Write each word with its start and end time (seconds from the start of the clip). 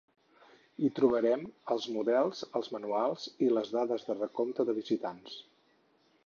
Hi 0.85 0.87
trobarem 0.99 1.43
els 1.75 1.85
models, 1.97 2.41
els 2.61 2.71
manuals 2.77 3.27
i 3.49 3.51
les 3.53 3.71
dades 3.77 4.07
de 4.09 4.17
recompte 4.19 4.67
de 4.71 4.77
visitants. 4.81 5.37